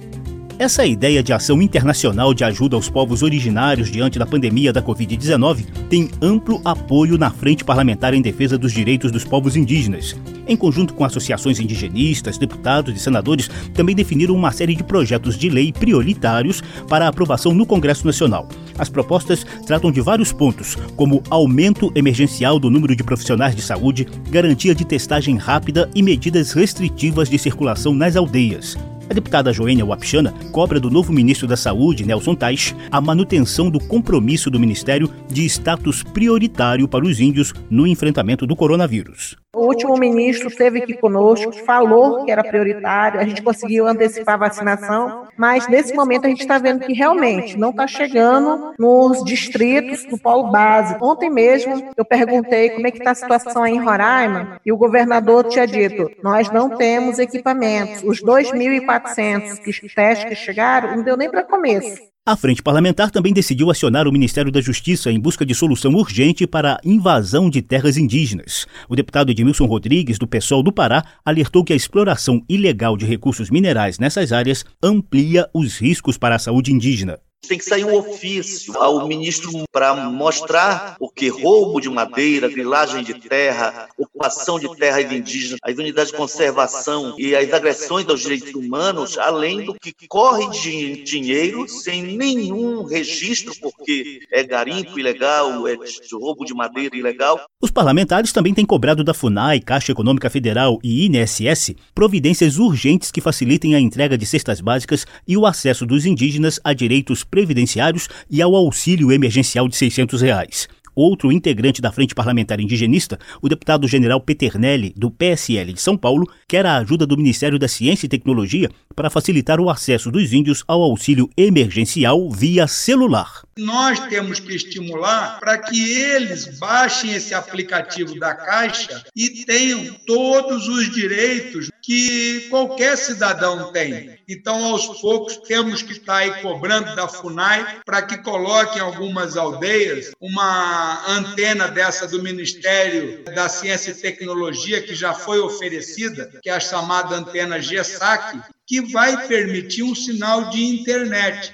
Essa 0.57 0.87
ideia 0.87 1.21
de 1.21 1.33
ação 1.33 1.61
internacional 1.61 2.33
de 2.33 2.45
ajuda 2.45 2.77
aos 2.77 2.89
povos 2.89 3.25
originários 3.25 3.91
diante 3.91 4.21
da 4.21 4.27
pandemia 4.27 4.73
da 4.73 4.81
Covid-19 4.81 5.65
tem 5.91 6.09
amplo 6.23 6.61
apoio 6.65 7.19
na 7.19 7.29
Frente 7.29 7.65
Parlamentar 7.65 8.15
em 8.15 8.23
Defesa 8.23 8.57
dos 8.57 8.73
Direitos 8.73 9.11
dos 9.11 9.25
Povos 9.25 9.57
Indígenas. 9.57 10.15
Em 10.47 10.57
conjunto 10.57 10.95
com 10.95 11.05
associações 11.05 11.59
indigenistas, 11.59 12.39
deputados 12.39 12.95
e 12.95 13.01
senadores, 13.01 13.51
também 13.75 13.97
definiram 13.97 14.33
uma 14.33 14.53
série 14.53 14.77
de 14.77 14.85
projetos 14.85 15.37
de 15.37 15.51
lei 15.51 15.73
prioritários 15.73 16.63
para 16.89 17.09
aprovação 17.09 17.53
no 17.53 17.67
Congresso 17.67 18.07
Nacional. 18.07 18.47
As 18.79 18.89
propostas 18.89 19.45
tratam 19.67 19.91
de 19.91 20.01
vários 20.01 20.33
pontos, 20.33 20.77
como 20.95 21.21
aumento 21.31 21.91
emergencial 21.97 22.61
do 22.61 22.71
número 22.71 22.95
de 22.95 23.03
profissionais 23.03 23.57
de 23.57 23.63
saúde, 23.63 24.07
garantia 24.31 24.75
de 24.75 24.85
testagem 24.85 25.37
rápida 25.37 25.91
e 25.97 26.03
medidas 26.03 26.53
restritivas 26.53 27.29
de 27.29 27.39
circulação 27.41 27.93
nas 27.93 28.15
aldeias. 28.15 28.79
A 29.09 29.15
deputada 29.15 29.53
Joênia 29.53 29.85
Wapichana 29.85 30.33
cobra 30.51 30.81
do 30.81 30.91
novo 30.91 31.13
ministro 31.13 31.47
da 31.47 31.57
Saúde, 31.57 32.07
Nelson 32.07 32.35
Tais, 32.35 32.75
a 32.91 33.01
manutenção 33.01 33.71
do 33.71 33.79
compromisso 33.79 34.51
do 34.51 34.59
ministério 34.59 35.11
de 35.29 35.45
status 35.45 36.03
prioritário 36.03 36.89
para 36.89 37.05
os 37.05 37.21
índios 37.21 37.53
no 37.71 37.87
enfrentamento 37.87 38.47
do 38.47 38.57
coronavírus. 38.57 39.37
O 39.55 39.67
último 39.67 39.97
ministro 39.97 40.49
esteve 40.49 40.83
aqui 40.83 40.95
conosco, 40.95 41.53
falou 41.65 42.25
que 42.25 42.31
era 42.31 42.43
prioritário, 42.43 43.21
a 43.21 43.25
gente 43.25 43.43
conseguiu 43.43 43.87
antecipar 43.87 44.35
a 44.35 44.49
vacinação, 44.49 45.29
mas 45.37 45.69
nesse 45.69 45.95
momento 45.95 46.27
a 46.27 46.29
gente 46.29 46.41
está 46.41 46.59
vendo 46.59 46.85
que 46.85 46.93
realmente 46.93 47.57
não 47.57 47.71
está 47.71 47.87
chegando 47.87 48.75
nos 48.79 49.23
distritos 49.25 50.05
do 50.05 50.19
polo 50.19 50.51
base. 50.51 50.97
Ontem 51.01 51.31
mesmo 51.31 51.91
eu 51.97 52.05
perguntei 52.05 52.71
como 52.71 52.87
é 52.87 52.91
que 52.91 52.99
está 52.99 53.13
a 53.13 53.15
situação 53.15 53.63
aí 53.63 53.75
em 53.75 53.85
Roraima 53.85 54.61
e 54.65 54.73
o 54.73 54.77
governador 54.77 55.45
tinha 55.45 55.67
dito: 55.67 56.11
nós 56.23 56.51
não 56.51 56.71
temos 56.71 57.19
equipamentos. 57.19 58.03
Os 58.03 58.23
2.400 58.23 59.95
testes 59.95 60.29
que 60.29 60.35
chegaram 60.35 60.97
não 60.97 61.03
deu 61.03 61.17
nem 61.17 61.31
para 61.31 61.43
começo. 61.43 62.14
A 62.27 62.39
Frente 62.39 62.63
Parlamentar 62.63 63.11
também 63.11 63.35
decidiu 63.35 63.71
acionar 63.71 64.09
o 64.09 64.13
Ministério 64.13 64.51
da 64.51 64.59
Justiça 64.59 65.13
em 65.13 65.21
busca 65.21 65.45
de 65.45 65.55
solução 65.55 65.93
urgente 65.93 66.47
para 66.47 66.77
a 66.77 66.81
invasão 66.83 67.51
de 67.51 67.61
terras 67.61 67.99
indígenas. 67.99 68.67
O 68.89 68.97
deputado 68.97 69.31
Edmilson 69.31 69.67
Rodrigues, 69.67 70.19
do 70.19 70.27
PSOL 70.27 70.63
do 70.63 70.73
Pará, 70.73 71.05
alertou 71.23 71.63
que 71.63 71.75
a 71.75 71.77
exploração 71.77 72.43
ilegal 72.49 72.97
de 72.97 73.05
recursos 73.05 73.51
minerais 73.51 73.99
nessas 73.99 74.33
áreas 74.33 74.65
amplia 74.83 75.51
os 75.53 75.77
riscos 75.77 76.17
para 76.17 76.37
a 76.37 76.39
saúde 76.39 76.73
indígena. 76.73 77.19
Tem 77.49 77.59
que 77.59 77.65
sair 77.65 77.85
um 77.85 77.95
ofício 77.95 78.77
ao 78.79 79.07
ministro 79.07 79.51
para 79.71 79.95
mostrar 79.95 80.97
o 80.99 81.09
que 81.09 81.29
roubo 81.29 81.81
de 81.81 81.89
madeira, 81.89 82.49
grilagem 82.49 83.03
de 83.03 83.15
terra, 83.15 83.89
ocupação 83.99 84.59
de 84.59 84.75
terras 84.77 85.11
indígenas, 85.13 85.59
as 85.63 85.77
unidades 85.77 86.11
de 86.11 86.17
conservação 86.17 87.15
e 87.19 87.35
as 87.35 87.53
agressões 87.53 88.09
aos 88.09 88.21
direitos 88.21 88.55
humanos, 88.55 89.19
além 89.19 89.65
do 89.65 89.75
que 89.75 89.93
corre 90.09 90.51
de 90.51 91.03
dinheiro 91.03 91.69
sem 91.69 92.03
nenhum 92.17 92.85
registro, 92.85 93.53
porque 93.61 94.21
é 94.33 94.43
garimpo 94.43 94.99
ilegal, 94.99 95.67
é 95.69 95.77
roubo 96.13 96.45
de 96.45 96.55
madeira 96.55 96.97
ilegal. 96.97 97.41
Os 97.61 97.71
parlamentares 97.71 98.33
também 98.33 98.55
têm 98.55 98.65
cobrado 98.65 99.05
da 99.05 99.15
FUNAI, 99.15 99.61
Caixa 99.61 99.93
Econômica 99.93 100.31
Federal 100.31 100.79
e 100.83 101.07
INSS 101.07 101.75
providências 101.95 102.59
urgentes 102.59 103.11
que 103.11 103.21
facilitem 103.21 103.75
a 103.75 103.81
entrega 103.81 104.19
de 104.19 104.27
cestas 104.27 104.61
básicas 104.61 105.07
e 105.27 105.37
o 105.37 105.47
acesso 105.47 105.87
dos 105.87 106.05
indígenas 106.05 106.61
a 106.63 106.73
direitos 106.73 107.25
previdenciários 107.35 108.09
e 108.31 108.41
ao 108.41 108.55
auxílio 108.55 109.11
emergencial 109.11 109.67
de 109.67 109.75
600 109.75 110.23
reais. 110.23 110.69
Outro 110.95 111.33
integrante 111.33 111.83
da 111.83 111.91
Frente 111.91 112.15
Parlamentar 112.15 112.61
Indigenista, 112.61 113.19
o 113.43 113.49
deputado 113.49 113.89
general 113.89 114.21
Peternelli, 114.21 114.95
do 114.97 115.11
PSL 115.11 115.73
de 115.73 115.81
São 115.81 115.97
Paulo, 115.97 116.29
quer 116.47 116.65
a 116.65 116.77
ajuda 116.77 117.07
do 117.07 117.17
Ministério 117.17 117.59
da 117.59 117.67
Ciência 117.67 118.07
e 118.07 118.09
Tecnologia 118.09 118.71
para 118.95 119.11
facilitar 119.11 119.61
o 119.61 119.69
acesso 119.69 120.11
dos 120.11 120.33
índios 120.33 120.63
ao 120.69 120.83
auxílio 120.83 121.29
emergencial 121.37 122.31
via 122.31 122.67
celular. 122.67 123.43
Nós 123.57 123.99
temos 124.09 124.41
que 124.41 124.55
estimular 124.55 125.39
para 125.41 125.59
que 125.59 125.93
eles 125.93 126.59
baixem 126.59 127.13
esse 127.13 127.35
aplicativo 127.35 128.19
da 128.19 128.35
Caixa 128.35 129.05
e 129.15 129.45
tenham 129.45 129.95
todos 130.07 130.69
os 130.69 130.91
direitos 130.93 131.71
que 131.83 132.47
qualquer 132.51 132.97
cidadão 132.97 133.73
tem. 133.73 134.19
Então, 134.29 134.65
aos 134.65 134.87
poucos, 135.01 135.37
temos 135.37 135.83
que 135.83 135.93
estar 135.93 136.17
aí 136.17 136.41
cobrando 136.41 136.97
da 136.97 137.07
FUNAI 137.07 137.81
para 137.85 138.03
que 138.03 138.19
coloque 138.19 138.79
em 138.79 138.83
algumas 138.83 139.37
aldeias 139.37 140.13
uma 140.21 140.84
antena 141.09 141.69
dessa 141.69 142.07
do 142.07 142.23
Ministério 142.23 143.25
da 143.25 143.49
Ciência 143.49 143.91
e 143.91 143.95
Tecnologia, 143.95 144.83
que 144.83 144.95
já 144.95 145.13
foi 145.13 145.41
oferecida, 145.41 146.31
que 146.43 146.51
é 146.51 146.53
a 146.53 146.61
chamada 146.61 147.17
antena 147.17 147.61
GESAC, 147.61 148.41
que 148.67 148.81
vai 148.93 149.27
permitir 149.27 149.83
um 149.83 149.95
sinal 149.95 150.51
de 150.51 150.63
internet. 150.65 151.53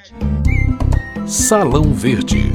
Salão 1.27 1.93
Verde. 1.93 2.50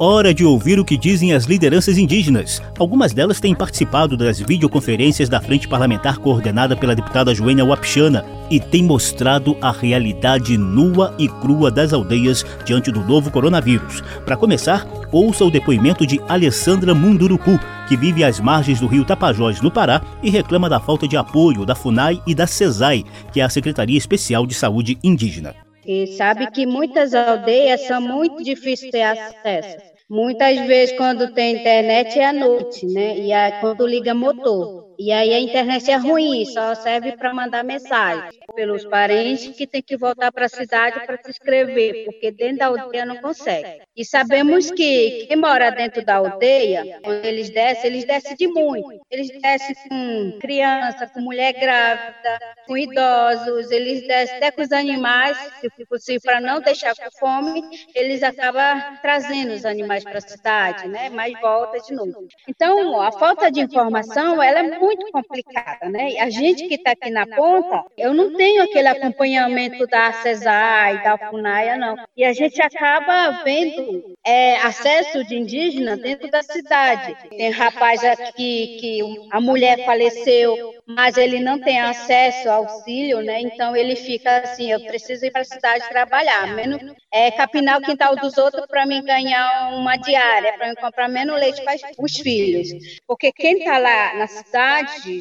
Hora 0.00 0.32
de 0.32 0.44
ouvir 0.44 0.78
o 0.78 0.84
que 0.84 0.96
dizem 0.96 1.32
as 1.32 1.46
lideranças 1.46 1.98
indígenas. 1.98 2.62
Algumas 2.78 3.12
delas 3.12 3.40
têm 3.40 3.52
participado 3.52 4.16
das 4.16 4.38
videoconferências 4.38 5.28
da 5.28 5.40
Frente 5.40 5.66
Parlamentar 5.66 6.18
coordenada 6.18 6.76
pela 6.76 6.94
deputada 6.94 7.34
Joênia 7.34 7.64
Wapchana 7.64 8.24
e 8.48 8.60
têm 8.60 8.84
mostrado 8.84 9.56
a 9.60 9.72
realidade 9.72 10.56
nua 10.56 11.12
e 11.18 11.26
crua 11.26 11.68
das 11.68 11.92
aldeias 11.92 12.46
diante 12.64 12.92
do 12.92 13.00
novo 13.00 13.28
coronavírus. 13.32 14.00
Para 14.24 14.36
começar, 14.36 14.86
ouça 15.10 15.44
o 15.44 15.50
depoimento 15.50 16.06
de 16.06 16.20
Alessandra 16.28 16.94
Munduruku, 16.94 17.58
que 17.88 17.96
vive 17.96 18.22
às 18.22 18.38
margens 18.38 18.78
do 18.78 18.86
rio 18.86 19.04
Tapajós, 19.04 19.60
no 19.60 19.68
Pará, 19.70 20.00
e 20.22 20.30
reclama 20.30 20.68
da 20.68 20.78
falta 20.78 21.08
de 21.08 21.16
apoio 21.16 21.66
da 21.66 21.74
FUNAI 21.74 22.22
e 22.24 22.36
da 22.36 22.46
CESAI, 22.46 23.04
que 23.32 23.40
é 23.40 23.42
a 23.42 23.48
Secretaria 23.48 23.98
Especial 23.98 24.46
de 24.46 24.54
Saúde 24.54 24.96
Indígena. 25.02 25.67
E 25.88 26.06
sabe 26.06 26.48
que 26.52 26.66
muitas 26.66 27.14
aldeias 27.14 27.86
são 27.86 28.00
muito 28.00 28.44
difíceis 28.44 28.80
de 28.82 28.92
ter 28.92 29.02
acesso. 29.02 29.78
Muitas 30.08 30.60
vezes, 30.60 30.96
quando 30.96 31.32
tem 31.32 31.56
internet, 31.56 32.18
é 32.18 32.26
à 32.26 32.32
noite, 32.32 32.86
né? 32.86 33.18
E 33.18 33.32
é 33.32 33.52
quando 33.52 33.86
liga 33.86 34.14
motor. 34.14 34.87
E 34.98 35.12
aí 35.12 35.32
a 35.32 35.38
internet 35.38 35.88
é 35.90 35.96
ruim, 35.96 36.44
só 36.44 36.74
serve 36.74 37.16
para 37.16 37.32
mandar 37.32 37.62
mensagem 37.62 38.30
pelos 38.56 38.84
parentes 38.84 39.56
que 39.56 39.64
tem 39.64 39.80
que 39.80 39.96
voltar 39.96 40.32
para 40.32 40.46
a 40.46 40.48
cidade 40.48 41.06
para 41.06 41.16
se 41.22 41.30
inscrever, 41.30 42.04
porque 42.04 42.32
dentro 42.32 42.58
da 42.58 42.66
aldeia 42.66 43.06
não 43.06 43.16
consegue. 43.18 43.80
E 43.96 44.04
sabemos 44.04 44.72
que 44.72 45.26
quem 45.28 45.36
mora 45.36 45.70
dentro 45.70 46.04
da 46.04 46.16
aldeia, 46.16 46.98
quando 47.04 47.24
eles 47.24 47.48
descem, 47.48 47.90
eles 47.90 48.04
descem 48.04 48.34
de 48.34 48.48
muito. 48.48 49.00
Eles 49.08 49.28
descem 49.40 49.76
com 49.88 50.38
criança, 50.40 51.06
com 51.06 51.20
mulher 51.20 51.52
grávida, 51.52 52.38
com 52.66 52.76
idosos, 52.76 53.70
eles 53.70 54.04
descem 54.04 54.36
até 54.36 54.50
com 54.50 54.62
os 54.62 54.72
animais, 54.72 55.38
se 55.60 55.86
possível, 55.86 56.20
para 56.24 56.40
não 56.40 56.60
deixar 56.60 56.94
com 56.96 57.08
fome, 57.20 57.62
eles 57.94 58.22
acabam 58.24 58.98
trazendo 59.00 59.52
os 59.52 59.64
animais 59.64 60.02
para 60.02 60.18
a 60.18 60.22
cidade, 60.22 60.88
né? 60.88 61.08
Mas 61.08 61.32
volta 61.40 61.78
de 61.78 61.94
novo. 61.94 62.26
Então, 62.48 63.00
a 63.00 63.12
falta 63.12 63.48
de 63.48 63.60
informação, 63.60 64.42
ela 64.42 64.58
é 64.58 64.62
muito 64.62 64.87
muito 64.96 65.12
complicada, 65.12 65.88
né? 65.88 66.18
A 66.18 66.30
gente 66.30 66.66
que 66.66 66.74
está 66.74 66.92
aqui 66.92 67.10
na 67.10 67.26
ponta, 67.26 67.84
eu 67.96 68.14
não 68.14 68.34
tenho 68.34 68.62
aquele 68.62 68.88
acompanhamento 68.88 69.86
da 69.86 70.12
CESAI, 70.12 71.02
da 71.02 71.18
FUNAIA, 71.18 71.76
não. 71.76 71.96
E 72.16 72.24
a 72.24 72.32
gente 72.32 72.60
acaba 72.60 73.42
vendo 73.44 74.16
é, 74.24 74.56
acesso 74.56 75.24
de 75.24 75.36
indígena 75.36 75.96
dentro 75.96 76.30
da 76.30 76.42
cidade. 76.42 77.16
Tem 77.28 77.50
rapaz 77.50 78.04
aqui 78.04 78.78
que 78.80 79.00
a 79.30 79.40
mulher 79.40 79.84
faleceu, 79.84 80.74
mas 80.86 81.16
ele 81.16 81.40
não 81.40 81.58
tem 81.58 81.80
acesso 81.80 82.48
ao 82.48 82.64
auxílio, 82.64 83.20
né? 83.20 83.40
Então 83.40 83.74
ele 83.76 83.96
fica 83.96 84.38
assim, 84.38 84.70
eu 84.70 84.80
preciso 84.80 85.26
ir 85.26 85.30
para 85.30 85.42
a 85.42 85.44
cidade 85.44 85.88
trabalhar, 85.88 86.54
menos 86.54 86.80
é, 87.12 87.30
capinar 87.30 87.78
o 87.78 87.82
quintal 87.82 88.14
dos 88.16 88.36
outros 88.36 88.66
para 88.66 88.86
mim 88.86 89.02
ganhar 89.02 89.74
uma 89.74 89.96
diária, 89.96 90.52
para 90.54 90.68
mim 90.68 90.74
comprar 90.74 91.08
menos 91.08 91.38
leite 91.38 91.62
para 91.62 91.76
os 91.98 92.12
filhos. 92.12 92.68
Porque 93.06 93.32
quem 93.32 93.58
está 93.58 93.78
lá 93.78 94.14
na 94.14 94.26
cidade 94.26 94.77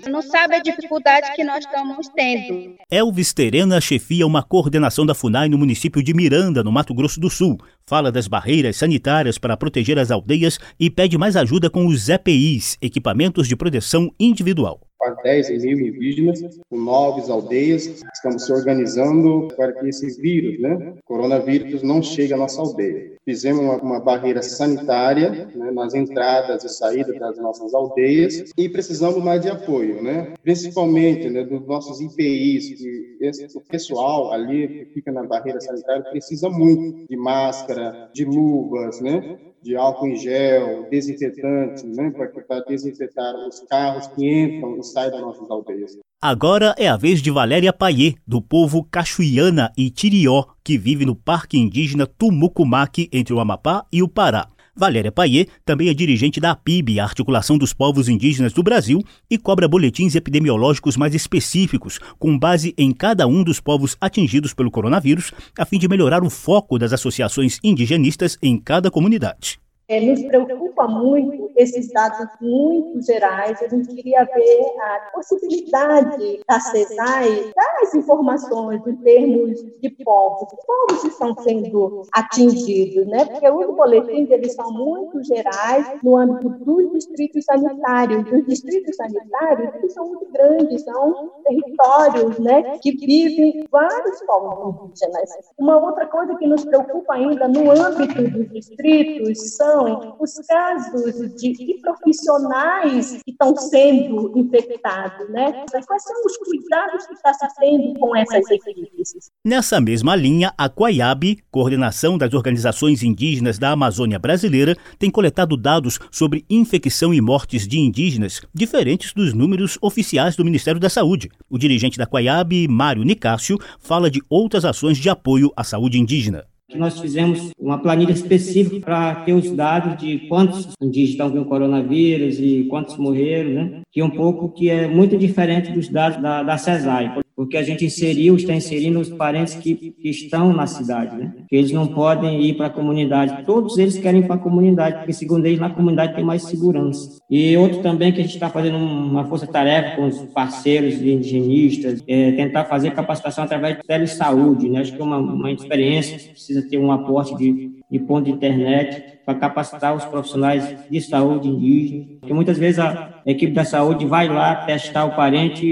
não 0.10 0.22
sabe 0.22 0.56
a 0.56 0.62
dificuldade 0.62 1.34
que 1.36 1.44
nós 1.44 1.66
estamos 1.66 2.08
tendo. 2.16 2.76
Elvis 2.90 3.34
Terena 3.34 3.80
chefia 3.82 4.26
uma 4.26 4.44
coordenação 4.44 5.06
da 5.06 5.14
FUNAI 5.14 5.50
no 5.50 5.58
município 5.58 6.02
de 6.02 6.14
Miranda, 6.14 6.64
no 6.64 6.72
Mato 6.72 6.94
Grosso 6.94 7.20
do 7.20 7.30
Sul. 7.30 7.58
Fala 7.86 8.12
das 8.12 8.28
barreiras 8.28 8.78
sanitárias 8.78 9.38
para 9.38 9.58
proteger 9.58 10.00
as 10.00 10.12
aldeias 10.12 10.60
e 10.80 10.90
pede 10.90 11.18
mais 11.18 11.36
ajuda 11.36 11.70
com 11.70 11.86
os 11.86 12.10
EPIs, 12.10 12.78
equipamentos 12.82 13.48
de 13.48 13.56
proteção 13.56 14.12
individual 14.20 14.87
quase 14.98 15.22
10 15.24 15.64
mil 15.64 15.80
indígenas, 15.80 16.42
com 16.70 16.78
nove 16.78 17.30
aldeias. 17.32 18.04
Estamos 18.14 18.46
se 18.46 18.52
organizando 18.52 19.48
para 19.56 19.74
que 19.74 19.88
esse 19.88 20.20
vírus, 20.20 20.60
né, 20.60 20.96
coronavírus, 21.06 21.84
não 21.84 22.02
chegue 22.02 22.34
à 22.34 22.38
nossa 22.38 22.62
aldeia. 22.62 23.18
Fizemos 23.24 23.62
uma, 23.62 23.76
uma 23.78 24.00
barreira 24.00 24.42
sanitária 24.42 25.50
né, 25.54 25.72
nas 25.72 25.94
entradas 25.94 26.64
e 26.64 26.70
saídas 26.70 27.20
das 27.20 27.38
nossas 27.38 27.74
aldeias 27.74 28.52
e 28.58 28.70
precisamos 28.70 29.24
mais 29.24 29.42
de 29.42 29.50
apoio, 29.50 30.02
né, 30.02 30.34
principalmente 30.42 31.30
né, 31.30 31.44
dos 31.44 31.66
nossos 31.68 32.00
IPIs, 32.02 32.80
que 32.80 33.18
esse, 33.22 33.58
o 33.58 33.62
pessoal 33.62 34.32
ali 34.32 34.68
que 34.68 34.86
fica 34.94 35.12
na 35.12 35.24
barreira 35.24 35.60
sanitária 35.60 36.04
precisa 36.04 36.50
muito 36.50 37.08
de 37.08 37.18
máscara, 37.18 38.10
de 38.14 38.26
luvas, 38.26 39.02
né, 39.02 39.38
de 39.68 39.76
álcool 39.76 40.08
em 40.08 40.16
gel, 40.16 40.88
desinfetante, 40.90 41.86
né, 41.86 42.10
para 42.48 42.62
desinfetar 42.62 43.36
os 43.36 43.60
carros 43.70 44.08
que 44.08 44.26
entram 44.26 44.80
e 44.80 44.84
saem 44.84 45.12
das 45.12 45.20
nossas 45.20 45.52
aldeias. 45.52 45.98
Agora 46.22 46.74
é 46.78 46.88
a 46.88 46.96
vez 46.96 47.22
de 47.22 47.30
Valéria 47.30 47.74
Paiê, 47.74 48.16
do 48.26 48.42
povo 48.42 48.82
Cachuiana 48.90 49.72
e 49.78 49.92
Tirió, 49.92 50.46
que 50.64 50.78
vive 50.78 51.06
no 51.06 51.16
Parque 51.16 51.60
Indígena 51.60 52.08
Tumucumaque, 52.08 53.10
entre 53.12 53.34
o 53.34 53.42
Amapá 53.42 53.86
e 53.92 54.02
o 54.02 54.08
Pará. 54.08 54.48
Valéria 54.78 55.12
Paiê 55.12 55.48
também 55.66 55.90
é 55.90 55.94
dirigente 55.94 56.40
da 56.40 56.52
APIB, 56.52 57.00
a 57.00 57.04
Articulação 57.04 57.58
dos 57.58 57.74
Povos 57.74 58.08
Indígenas 58.08 58.54
do 58.54 58.62
Brasil, 58.62 59.04
e 59.30 59.38
cobra 59.38 59.68
boletins 59.68 60.14
epidemiológicos 60.14 60.96
mais 60.96 61.16
específicos, 61.16 62.00
com 62.20 62.38
base 62.38 62.76
em 62.78 62.92
cada 62.94 63.26
um 63.26 63.44
dos 63.44 63.60
povos 63.60 63.98
atingidos 64.00 64.54
pelo 64.54 64.70
coronavírus, 64.70 65.32
a 65.58 65.66
fim 65.66 65.80
de 65.80 65.88
melhorar 65.88 66.24
o 66.24 66.30
foco 66.30 66.78
das 66.78 66.94
associações 66.94 67.60
indigenistas 67.64 68.38
em 68.42 68.60
cada 68.60 68.92
comunidade. 68.92 69.60
É, 69.90 70.02
nos 70.02 70.22
preocupa 70.24 70.86
muito 70.86 71.50
esses 71.56 71.90
dados 71.94 72.28
muito 72.42 73.02
gerais, 73.02 73.62
a 73.62 73.70
gente 73.70 73.88
queria 73.96 74.26
ver 74.26 74.66
a 74.82 75.12
possibilidade 75.14 76.42
da 76.46 76.60
CESAI 76.60 77.54
das 77.56 77.96
informações 77.96 78.86
em 78.86 78.96
termos 78.98 79.64
de 79.82 79.90
povos, 80.04 80.50
que 80.50 80.58
povos 80.68 81.04
estão 81.06 81.34
sendo 81.42 82.02
atingidos, 82.12 83.08
né? 83.08 83.24
Porque 83.24 83.50
os 83.50 83.76
boletins 83.78 84.30
eles 84.30 84.54
são 84.56 84.74
muito 84.74 85.24
gerais 85.24 85.88
no 86.04 86.18
âmbito 86.18 86.50
dos 86.50 86.92
distritos 86.92 87.46
sanitários. 87.46 88.26
Os 88.30 88.46
distritos 88.46 88.94
sanitários 88.94 89.74
eles 89.76 89.94
são 89.94 90.06
muito 90.06 90.30
grandes, 90.34 90.84
são 90.84 91.32
territórios, 91.46 92.40
né, 92.40 92.78
que 92.80 92.92
vivem 92.92 93.66
vários 93.72 94.22
povos 94.26 94.90
indígenas. 94.90 95.30
Uma 95.58 95.78
outra 95.78 96.06
coisa 96.08 96.36
que 96.36 96.46
nos 96.46 96.66
preocupa 96.66 97.14
ainda 97.14 97.48
no 97.48 97.72
âmbito 97.72 98.22
dos 98.30 98.50
distritos 98.50 99.56
são 99.56 99.77
os 100.20 100.34
casos 100.48 101.36
de 101.36 101.80
profissionais 101.82 103.22
que 103.24 103.32
estão 103.32 103.56
sendo 103.56 104.32
infectados, 104.36 105.30
né? 105.30 105.66
Quais 105.86 106.04
são 106.04 106.26
os 106.26 106.38
cuidados 106.38 107.06
que 107.06 107.14
está 107.14 107.34
se 107.34 107.48
tendo 107.60 108.00
com 108.00 108.16
essas 108.16 108.50
equipes? 108.50 109.32
Nessa 109.46 109.80
mesma 109.80 110.16
linha, 110.16 110.54
a 110.58 110.70
Quaiab, 110.70 111.38
coordenação 111.52 112.18
das 112.18 112.34
organizações 112.34 113.04
indígenas 113.04 113.58
da 113.58 113.72
Amazônia 113.72 114.20
Brasileira, 114.20 114.76
tem 114.98 115.10
coletado 115.10 115.56
dados 115.56 116.00
sobre 116.12 116.46
infecção 116.50 117.14
e 117.14 117.22
mortes 117.22 117.68
de 117.68 117.80
indígenas 117.80 118.42
diferentes 118.54 119.14
dos 119.14 119.34
números 119.34 119.78
oficiais 119.82 120.36
do 120.36 120.46
Ministério 120.46 120.80
da 120.80 120.90
Saúde. 120.90 121.30
O 121.50 121.58
dirigente 121.58 121.98
da 121.98 122.06
Quaiab, 122.06 122.68
Mário 122.68 123.04
Nicásio, 123.04 123.58
fala 123.80 124.10
de 124.10 124.22
outras 124.30 124.66
ações 124.66 124.98
de 124.98 125.10
apoio 125.10 125.52
à 125.56 125.64
saúde 125.64 126.00
indígena 126.00 126.46
que 126.68 126.78
nós 126.78 127.00
fizemos 127.00 127.52
uma 127.58 127.78
planilha 127.78 128.12
específica 128.12 128.80
para 128.82 129.16
ter 129.24 129.34
os 129.34 129.50
dados 129.52 129.98
de 129.98 130.28
quantos 130.28 130.70
indígenas 130.82 131.32
com 131.32 131.46
coronavírus 131.46 132.40
e 132.40 132.66
quantos 132.70 132.98
morreram, 132.98 133.50
né? 133.52 133.82
Que 133.92 134.02
é 134.02 134.06
um 134.06 134.10
pouco 134.10 134.50
que 134.50 134.70
é 134.70 134.88
muito 134.88 135.18
diferente 135.18 135.72
dos 135.72 135.88
dados 135.88 136.22
da, 136.22 136.44
da 136.44 136.58
CESAI 136.58 137.22
porque 137.38 137.56
a 137.56 137.62
gente 137.62 137.86
inseriu, 137.86 138.36
está 138.36 138.52
inserindo 138.56 139.00
os 139.00 139.10
parentes 139.10 139.54
que, 139.54 139.76
que 139.76 140.10
estão 140.10 140.52
na 140.52 140.66
cidade, 140.66 141.16
né? 141.16 141.36
Que 141.48 141.56
eles 141.56 141.72
não 141.72 141.86
podem 141.86 142.42
ir 142.42 142.56
para 142.56 142.66
a 142.66 142.70
comunidade. 142.72 143.46
Todos 143.46 143.78
eles 143.78 143.96
querem 143.96 144.22
ir 144.22 144.24
para 144.26 144.38
a 144.38 144.40
comunidade, 144.40 144.98
porque 144.98 145.14
segundo 145.14 145.46
eles 145.46 145.60
na 145.60 145.70
comunidade 145.70 146.16
tem 146.16 146.24
mais 146.24 146.42
segurança. 146.42 147.22
E 147.30 147.56
outro 147.56 147.84
também 147.84 148.12
que 148.12 148.22
a 148.22 148.24
gente 148.24 148.34
está 148.34 148.50
fazendo 148.50 148.78
uma 148.78 149.24
força-tarefa 149.26 149.98
com 149.98 150.08
os 150.08 150.18
parceiros 150.34 150.96
indigenistas, 150.96 152.04
é 152.08 152.32
tentar 152.32 152.66
fazer 152.66 152.90
capacitação 152.96 153.44
através 153.44 153.78
de 153.78 153.84
telesaúde, 153.84 154.68
né? 154.68 154.80
Acho 154.80 154.96
que 154.96 155.00
é 155.00 155.04
uma, 155.04 155.20
uma 155.20 155.52
experiência 155.52 156.18
precisa 156.32 156.68
ter 156.68 156.80
um 156.80 156.92
aporte 156.92 157.38
de, 157.38 157.70
de 157.92 158.00
ponto 158.00 158.26
de 158.26 158.32
internet 158.32 159.17
para 159.28 159.36
capacitar 159.36 159.94
os 159.94 160.06
profissionais 160.06 160.90
de 160.90 161.02
saúde 161.02 161.50
indígena, 161.50 162.06
porque 162.22 162.34
muitas 162.34 162.58
vezes 162.58 162.80
a 162.80 163.12
equipe 163.26 163.52
da 163.52 163.66
saúde 163.66 164.06
vai 164.06 164.30
lá 164.30 164.56
testar 164.56 165.04
o 165.04 165.18
parente 165.18 165.68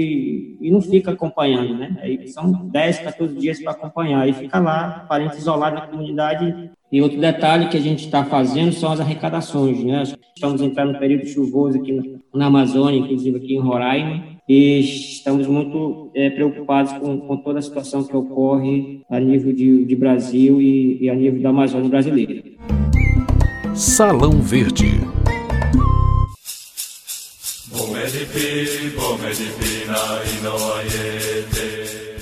e, 0.60 0.70
não 0.70 0.82
fica 0.82 1.12
acompanhando, 1.12 1.74
né? 1.74 1.96
Aí 2.02 2.28
são 2.28 2.52
10, 2.52 2.98
14 2.98 3.34
dias 3.34 3.58
para 3.62 3.72
acompanhar, 3.72 4.28
e 4.28 4.34
fica 4.34 4.58
lá, 4.60 5.04
o 5.04 5.08
parente 5.08 5.38
isolado 5.38 5.76
na 5.76 5.86
comunidade. 5.86 6.70
E 6.92 7.00
outro 7.00 7.18
detalhe 7.18 7.68
que 7.68 7.78
a 7.78 7.80
gente 7.80 8.04
está 8.04 8.24
fazendo 8.24 8.72
são 8.72 8.92
as 8.92 9.00
arrecadações, 9.00 9.82
né? 9.82 10.02
Estamos 10.34 10.60
entrando 10.60 10.92
no 10.92 10.98
período 10.98 11.26
chuvoso 11.26 11.78
aqui 11.78 12.18
na 12.34 12.46
Amazônia, 12.46 13.00
inclusive 13.00 13.38
aqui 13.38 13.54
em 13.54 13.60
Roraima, 13.60 14.22
e 14.46 14.80
estamos 14.80 15.46
muito 15.46 16.10
é, 16.14 16.28
preocupados 16.28 16.92
com, 16.92 17.20
com, 17.20 17.38
toda 17.38 17.60
a 17.60 17.62
situação 17.62 18.04
que 18.04 18.14
ocorre 18.14 19.00
a 19.08 19.18
nível 19.18 19.54
de, 19.54 19.86
de 19.86 19.96
Brasil 19.96 20.60
e, 20.60 21.04
e 21.04 21.08
a 21.08 21.14
nível 21.14 21.40
da 21.40 21.48
Amazônia 21.48 21.88
brasileira. 21.88 22.42
Salão 23.76 24.40
Verde. 24.40 25.00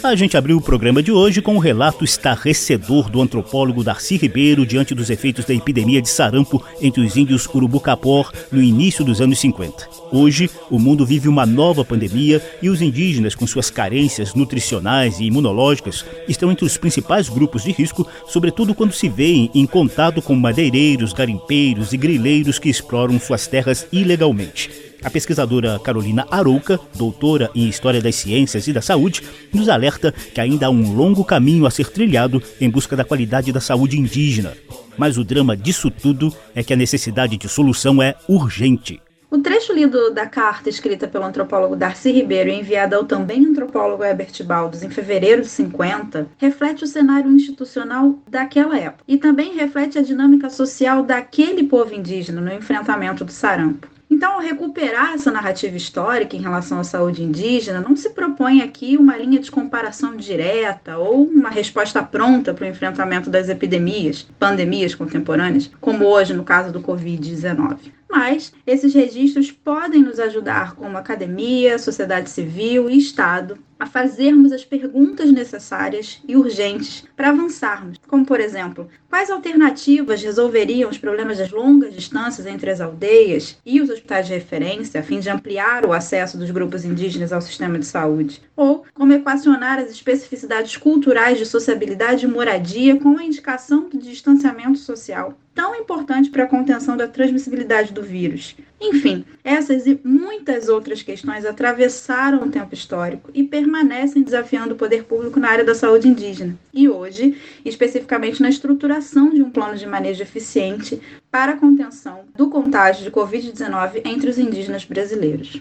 A 0.04 0.14
gente 0.14 0.36
abriu 0.36 0.58
o 0.58 0.60
programa 0.60 1.02
de 1.02 1.10
hoje 1.10 1.40
com 1.40 1.54
um 1.54 1.58
relato 1.58 2.04
estarrecedor 2.04 3.08
do 3.08 3.22
antropólogo 3.22 3.82
Darcy 3.82 4.18
Ribeiro 4.18 4.66
diante 4.66 4.94
dos 4.94 5.08
efeitos 5.08 5.46
da 5.46 5.54
epidemia 5.54 6.02
de 6.02 6.10
sarampo 6.10 6.62
entre 6.78 7.00
os 7.00 7.16
índios 7.16 7.46
Urubucapor 7.46 8.30
no 8.52 8.62
início 8.62 9.02
dos 9.02 9.22
anos 9.22 9.38
50. 9.38 9.88
Hoje, 10.12 10.50
o 10.70 10.78
mundo 10.78 11.06
vive 11.06 11.26
uma 11.26 11.46
nova 11.46 11.86
pandemia 11.86 12.38
e 12.60 12.68
os 12.68 12.82
indígenas, 12.82 13.34
com 13.34 13.46
suas 13.46 13.70
carências 13.70 14.34
nutricionais 14.34 15.20
e 15.20 15.24
imunológicas, 15.24 16.04
estão 16.28 16.52
entre 16.52 16.66
os 16.66 16.76
principais 16.76 17.30
grupos 17.30 17.64
de 17.64 17.72
risco, 17.72 18.06
sobretudo 18.28 18.74
quando 18.74 18.92
se 18.92 19.08
veem 19.08 19.50
em 19.54 19.64
contato 19.64 20.20
com 20.20 20.34
madeireiros, 20.34 21.14
garimpeiros 21.14 21.94
e 21.94 21.96
grileiros 21.96 22.58
que 22.58 22.68
exploram 22.68 23.18
suas 23.18 23.46
terras 23.46 23.86
ilegalmente. 23.90 24.93
A 25.04 25.10
pesquisadora 25.10 25.78
Carolina 25.78 26.26
Arouca, 26.30 26.80
doutora 26.96 27.50
em 27.54 27.68
História 27.68 28.00
das 28.00 28.14
Ciências 28.14 28.66
e 28.66 28.72
da 28.72 28.80
Saúde, 28.80 29.22
nos 29.52 29.68
alerta 29.68 30.10
que 30.10 30.40
ainda 30.40 30.66
há 30.66 30.70
um 30.70 30.94
longo 30.94 31.22
caminho 31.22 31.66
a 31.66 31.70
ser 31.70 31.90
trilhado 31.90 32.42
em 32.58 32.70
busca 32.70 32.96
da 32.96 33.04
qualidade 33.04 33.52
da 33.52 33.60
saúde 33.60 34.00
indígena. 34.00 34.54
Mas 34.96 35.18
o 35.18 35.24
drama 35.24 35.54
disso 35.54 35.90
tudo 35.90 36.34
é 36.54 36.62
que 36.62 36.72
a 36.72 36.76
necessidade 36.76 37.36
de 37.36 37.48
solução 37.50 38.02
é 38.02 38.14
urgente. 38.26 38.98
O 39.30 39.38
trecho 39.38 39.74
lido 39.74 40.10
da 40.10 40.26
carta 40.26 40.70
escrita 40.70 41.06
pelo 41.06 41.24
antropólogo 41.24 41.76
Darcy 41.76 42.10
Ribeiro 42.10 42.48
e 42.48 42.54
enviada 42.54 42.96
ao 42.96 43.04
também 43.04 43.44
antropólogo 43.44 44.04
Herbert 44.04 44.42
Baldos 44.44 44.82
em 44.82 44.88
fevereiro 44.88 45.42
de 45.42 45.48
50 45.48 46.28
reflete 46.38 46.84
o 46.84 46.86
cenário 46.86 47.30
institucional 47.30 48.18
daquela 48.26 48.78
época 48.78 49.04
e 49.06 49.18
também 49.18 49.54
reflete 49.54 49.98
a 49.98 50.02
dinâmica 50.02 50.48
social 50.48 51.02
daquele 51.02 51.64
povo 51.64 51.92
indígena 51.92 52.40
no 52.40 52.54
enfrentamento 52.54 53.24
do 53.24 53.32
sarampo. 53.32 53.93
Então, 54.10 54.38
recuperar 54.38 55.14
essa 55.14 55.30
narrativa 55.30 55.76
histórica 55.76 56.36
em 56.36 56.40
relação 56.40 56.78
à 56.78 56.84
saúde 56.84 57.22
indígena 57.22 57.80
não 57.80 57.96
se 57.96 58.10
propõe 58.10 58.60
aqui 58.60 58.96
uma 58.96 59.16
linha 59.16 59.40
de 59.40 59.50
comparação 59.50 60.16
direta 60.16 60.98
ou 60.98 61.24
uma 61.24 61.48
resposta 61.48 62.02
pronta 62.02 62.52
para 62.52 62.66
o 62.66 62.70
enfrentamento 62.70 63.30
das 63.30 63.48
epidemias, 63.48 64.22
pandemias 64.38 64.94
contemporâneas, 64.94 65.70
como 65.80 66.04
hoje 66.04 66.34
no 66.34 66.44
caso 66.44 66.72
do 66.72 66.80
Covid-19 66.80 67.94
mas 68.14 68.52
esses 68.64 68.94
registros 68.94 69.50
podem 69.50 70.00
nos 70.00 70.20
ajudar 70.20 70.76
como 70.76 70.96
academia, 70.96 71.80
sociedade 71.80 72.30
civil 72.30 72.88
e 72.88 72.96
Estado 72.96 73.58
a 73.84 73.86
fazermos 73.86 74.50
as 74.50 74.64
perguntas 74.64 75.30
necessárias 75.30 76.18
e 76.26 76.34
urgentes 76.34 77.04
para 77.14 77.28
avançarmos, 77.28 77.98
como 78.08 78.24
por 78.24 78.40
exemplo, 78.40 78.88
quais 79.10 79.30
alternativas 79.30 80.22
resolveriam 80.22 80.88
os 80.88 80.96
problemas 80.96 81.36
das 81.36 81.50
longas 81.50 81.92
distâncias 81.92 82.46
entre 82.46 82.70
as 82.70 82.80
aldeias 82.80 83.58
e 83.64 83.82
os 83.82 83.90
hospitais 83.90 84.26
de 84.26 84.32
referência, 84.32 85.00
a 85.00 85.02
fim 85.02 85.20
de 85.20 85.28
ampliar 85.28 85.84
o 85.84 85.92
acesso 85.92 86.38
dos 86.38 86.50
grupos 86.50 86.82
indígenas 86.82 87.30
ao 87.30 87.42
sistema 87.42 87.78
de 87.78 87.84
saúde, 87.84 88.40
ou 88.56 88.86
como 88.94 89.12
equacionar 89.12 89.78
as 89.78 89.90
especificidades 89.90 90.78
culturais 90.78 91.36
de 91.36 91.44
sociabilidade 91.44 92.24
e 92.24 92.28
moradia 92.28 92.98
com 92.98 93.18
a 93.18 93.24
indicação 93.24 93.90
do 93.90 93.98
distanciamento 93.98 94.78
social 94.78 95.36
tão 95.54 95.74
importante 95.76 96.30
para 96.30 96.44
a 96.44 96.48
contenção 96.48 96.96
da 96.96 97.06
transmissibilidade 97.06 97.92
do 97.92 98.02
vírus. 98.02 98.56
Enfim, 98.80 99.24
essas 99.42 99.86
e 99.86 99.98
muitas 100.04 100.68
outras 100.68 101.02
questões 101.02 101.46
atravessaram 101.46 102.42
o 102.42 102.50
tempo 102.50 102.74
histórico 102.74 103.30
e 103.32 103.44
permanecem 103.74 104.22
desafiando 104.22 104.74
o 104.74 104.76
poder 104.76 105.02
público 105.02 105.40
na 105.40 105.50
área 105.50 105.64
da 105.64 105.74
saúde 105.74 106.06
indígena. 106.06 106.56
E 106.72 106.88
hoje, 106.88 107.36
especificamente 107.64 108.40
na 108.40 108.48
estruturação 108.48 109.30
de 109.30 109.42
um 109.42 109.50
plano 109.50 109.76
de 109.76 109.86
manejo 109.86 110.22
eficiente 110.22 111.00
para 111.28 111.52
a 111.52 111.56
contenção 111.56 112.20
do 112.36 112.48
contágio 112.48 113.02
de 113.02 113.10
Covid-19 113.10 114.02
entre 114.04 114.30
os 114.30 114.38
indígenas 114.38 114.84
brasileiros. 114.84 115.58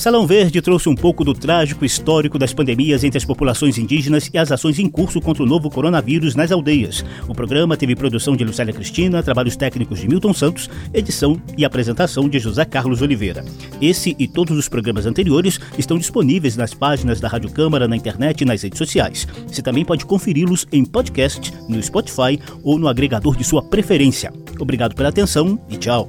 Salão 0.00 0.26
Verde 0.26 0.62
trouxe 0.62 0.88
um 0.88 0.94
pouco 0.94 1.22
do 1.22 1.34
trágico 1.34 1.84
histórico 1.84 2.38
das 2.38 2.54
pandemias 2.54 3.04
entre 3.04 3.18
as 3.18 3.24
populações 3.26 3.76
indígenas 3.76 4.30
e 4.32 4.38
as 4.38 4.50
ações 4.50 4.78
em 4.78 4.88
curso 4.88 5.20
contra 5.20 5.42
o 5.42 5.46
novo 5.46 5.68
coronavírus 5.68 6.34
nas 6.34 6.50
aldeias. 6.50 7.04
O 7.28 7.34
programa 7.34 7.76
teve 7.76 7.94
produção 7.94 8.34
de 8.34 8.42
Lucélia 8.42 8.72
Cristina, 8.72 9.22
trabalhos 9.22 9.56
técnicos 9.56 10.00
de 10.00 10.08
Milton 10.08 10.32
Santos, 10.32 10.70
edição 10.94 11.38
e 11.54 11.66
apresentação 11.66 12.30
de 12.30 12.38
José 12.38 12.64
Carlos 12.64 13.02
Oliveira. 13.02 13.44
Esse 13.78 14.16
e 14.18 14.26
todos 14.26 14.56
os 14.56 14.70
programas 14.70 15.04
anteriores 15.04 15.60
estão 15.76 15.98
disponíveis 15.98 16.56
nas 16.56 16.72
páginas 16.72 17.20
da 17.20 17.28
Rádio 17.28 17.50
Câmara, 17.50 17.86
na 17.86 17.94
internet 17.94 18.40
e 18.40 18.46
nas 18.46 18.62
redes 18.62 18.78
sociais. 18.78 19.28
Você 19.46 19.60
também 19.60 19.84
pode 19.84 20.06
conferi-los 20.06 20.66
em 20.72 20.82
podcast, 20.82 21.52
no 21.68 21.82
Spotify 21.82 22.40
ou 22.62 22.78
no 22.78 22.88
agregador 22.88 23.36
de 23.36 23.44
sua 23.44 23.62
preferência. 23.62 24.32
Obrigado 24.58 24.94
pela 24.94 25.10
atenção 25.10 25.60
e 25.68 25.76
tchau. 25.76 26.08